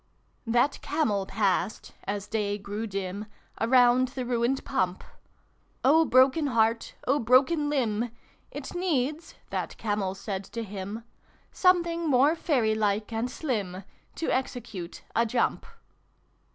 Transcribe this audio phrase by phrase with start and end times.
[0.47, 3.27] That Camel passed, as Day grew dim
[3.59, 5.03] Around the ruined Pump."
[5.85, 6.95] O broken heart!
[7.05, 8.09] O broken limb!
[8.51, 11.03] ft needs" that Camel said to him,"
[11.51, 13.83] Something more fairy like and slim,
[14.15, 15.67] To execute a jump